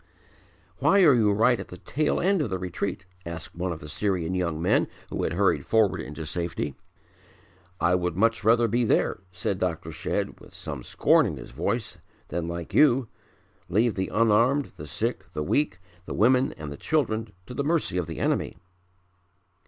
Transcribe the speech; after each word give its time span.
"Why 0.79 1.03
are 1.03 1.13
you 1.13 1.31
right 1.31 1.59
at 1.59 1.67
the 1.67 1.77
tail 1.77 2.19
end 2.19 2.41
of 2.41 2.49
the 2.49 2.57
retreat?" 2.57 3.05
asked 3.23 3.53
one 3.55 3.71
of 3.71 3.79
the 3.81 3.87
Syrian 3.87 4.33
young 4.33 4.59
men 4.59 4.87
who 5.11 5.21
had 5.21 5.33
hurried 5.33 5.63
forward 5.63 6.01
into 6.01 6.25
safety. 6.25 6.73
"I 7.79 7.93
would 7.93 8.15
much 8.17 8.43
rather 8.43 8.67
be 8.67 8.83
there," 8.83 9.21
said 9.31 9.59
Dr. 9.59 9.91
Shedd 9.91 10.39
with 10.39 10.55
some 10.55 10.81
scorn 10.81 11.27
in 11.27 11.37
his 11.37 11.51
voice, 11.51 11.99
"than 12.29 12.47
like 12.47 12.73
you, 12.73 13.09
leave 13.69 13.93
the 13.93 14.09
unarmed, 14.11 14.73
the 14.75 14.87
sick, 14.87 15.31
the 15.33 15.43
weak, 15.43 15.77
the 16.07 16.15
women 16.15 16.53
and 16.53 16.71
the 16.71 16.77
children 16.77 17.31
to 17.45 17.53
the 17.53 17.63
mercy 17.63 17.99
of 17.99 18.07
the 18.07 18.17
enemy." 18.17 18.55